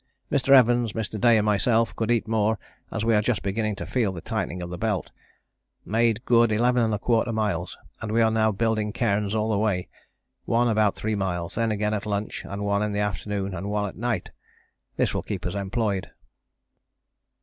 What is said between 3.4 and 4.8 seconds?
beginning to feel the tightening of the